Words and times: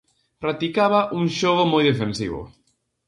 Practicaba 0.43 1.01
un 1.19 1.25
xogo 1.37 1.63
moi 1.73 1.83
defensivo. 1.91 2.41